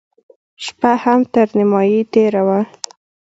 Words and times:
شپه 0.63 0.91
هم 1.03 1.19
تر 1.33 1.47
نيمايي 1.57 2.01
تېره 2.13 2.41
وه. 2.47 2.59